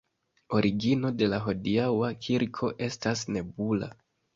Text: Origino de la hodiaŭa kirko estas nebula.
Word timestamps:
Origino 0.59 1.11
de 1.21 1.29
la 1.35 1.39
hodiaŭa 1.45 2.13
kirko 2.25 2.75
estas 2.91 3.27
nebula. 3.35 3.97